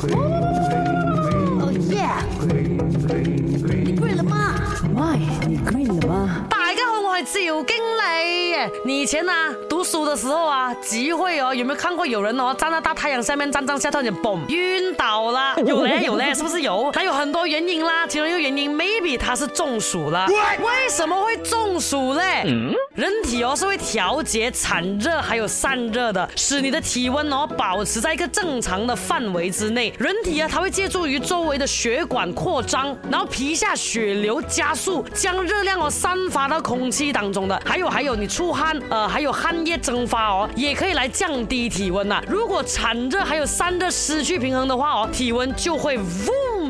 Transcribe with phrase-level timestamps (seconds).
[0.00, 0.20] Green,
[1.60, 2.06] 哦耶！
[2.66, 4.54] 你 green 了吗
[4.94, 5.16] ？My，
[5.48, 6.46] 你 green 了吗？
[7.26, 9.32] 小经理，你以前呢
[9.68, 15.56] 读书的时候啊，集会哦，有没有看过有人哦站在大太阳下面，站站下头就嘣晕倒了？
[15.66, 16.88] 有嘞有嘞，是不是有？
[16.92, 20.24] 它有很多原因啦，其中一个原因 maybe 他是中暑了。
[20.62, 22.44] 为什么会中暑嘞？
[22.46, 29.92] 嗯，人体哦是会调节产热还有散热的，使你的体温哦保持在一个正常的范围之内。
[29.98, 37.12] 人体啊，它会借助于周围的血管扩张，然后皮下血流加速，将热量哦散发到空气。
[37.16, 42.22] 当中的还有还有，你出汗，呃，还有汗液蒸发哦，也可以来降低体温呐。
[42.28, 45.98] 如果产热还有散热失去平衡的话哦，体温就会。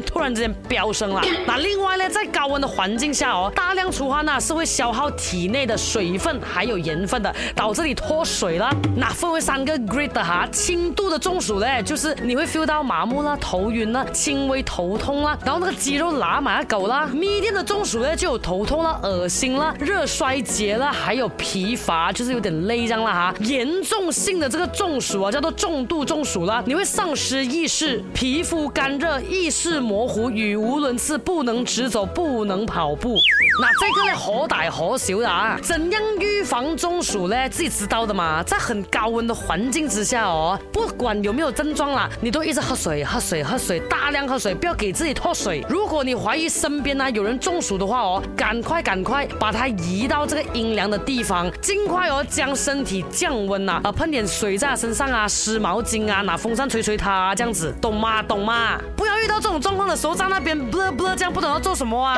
[0.06, 8.70] 突然之间飙升了，那另外呢，在高温的环境下哦，大量出汗呢，是会消耗体内的水分还有盐分的，导致你脱水了。
[8.96, 29.96] 那分为三个 grade 哈，轻度的中暑呢，就是你会 feel 到麻木啦、头晕啦、轻微头痛啦，然后那个肌肉拉满了，狗啦 m e 的中暑呢，就有头痛啦、恶心啦、热衰竭啦，还有疲乏，就是有点累这样了哈；，严重性的这个中暑啊，叫做重度中暑了，你会丧失意识、皮肤干热、意识模。
[29.97, 33.19] 模糊、语无伦次、不能直走、不能跑步，
[33.59, 34.15] 那这个呢？
[34.15, 35.59] 何歹何修啊？
[35.63, 37.49] 怎样预防中暑呢？
[37.49, 38.43] 自己知道的嘛？
[38.43, 45.65] 在很高温的环境之下哦，不管有没有症状啦，你都一直喝水、喝水、喝水，大量喝水，不要给自己脱水。
[45.67, 58.23] 如果你怀疑身边呢有人中暑的话哦，赶快、赶快把它移到这个阴凉的地方，尽快哦将身体降温呐，啊，喷点水在他身上啊，湿毛巾啊，拿风扇吹吹他，这样子，懂吗？
[58.23, 58.79] 懂吗？
[58.95, 59.85] 不要遇到这种状况。
[59.88, 62.16] 的时候在那边，blabla，u u 这样不懂要做什么啊？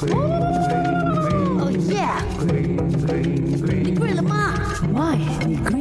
[0.00, 2.06] 哦耶！
[3.82, 4.54] 你跪了吗
[4.94, 5.79] ？Why？